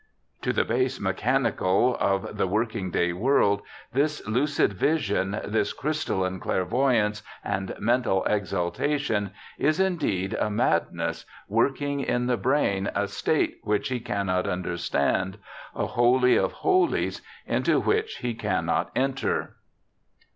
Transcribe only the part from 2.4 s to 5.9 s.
working day world, this lucid vision, this